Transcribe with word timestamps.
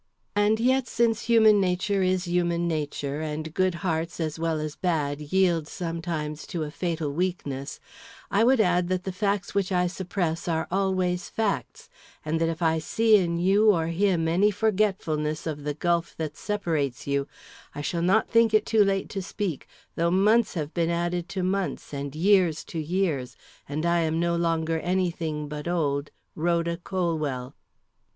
And 0.35 0.59
yet 0.59 0.87
since 0.87 1.25
human 1.25 1.61
nature 1.61 2.01
is 2.01 2.25
human 2.25 2.67
nature, 2.67 3.21
and 3.21 3.53
good 3.53 3.75
hearts 3.85 4.19
as 4.19 4.39
well 4.39 4.59
as 4.59 4.75
bad 4.75 5.21
yield 5.21 5.67
sometimes 5.67 6.47
to 6.47 6.63
a 6.63 6.71
fatal 6.71 7.11
weakness, 7.13 7.79
I 8.31 8.43
would 8.43 8.59
add 8.59 8.87
that 8.87 9.03
the 9.03 9.11
facts 9.11 9.53
which 9.53 9.71
I 9.71 9.85
suppress 9.85 10.47
are 10.47 10.65
always 10.71 11.29
facts, 11.29 11.87
and 12.25 12.41
that 12.41 12.49
if 12.49 12.63
I 12.63 12.79
see 12.79 13.17
in 13.17 13.37
you 13.37 13.69
or 13.69 13.89
him 13.89 14.27
any 14.27 14.49
forgetfulness 14.49 15.45
of 15.45 15.65
the 15.65 15.75
gulf 15.75 16.17
that 16.17 16.35
separates 16.35 17.05
you, 17.05 17.27
I 17.75 17.81
shall 17.81 18.01
not 18.01 18.27
think 18.27 18.55
it 18.55 18.65
too 18.65 18.83
late 18.83 19.07
to 19.09 19.21
speak, 19.21 19.67
though 19.95 20.09
months 20.09 20.55
have 20.55 20.73
been 20.73 20.89
added 20.89 21.29
to 21.29 21.43
months, 21.43 21.93
and 21.93 22.15
years 22.15 22.63
to 22.63 22.79
years, 22.79 23.35
and 23.69 23.85
I 23.85 23.99
am 23.99 24.19
no 24.19 24.35
longer 24.35 24.79
any 24.79 25.11
thing 25.11 25.47
but 25.47 25.67
old 25.67 26.09
RHODA 26.35 26.81
COLWELL. 26.83 27.53